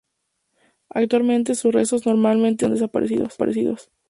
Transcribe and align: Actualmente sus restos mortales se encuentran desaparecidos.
Actualmente 0.89 1.53
sus 1.53 1.71
restos 1.75 2.07
mortales 2.07 2.39
se 2.39 2.39
encuentran 2.85 3.21
desaparecidos. 3.21 3.91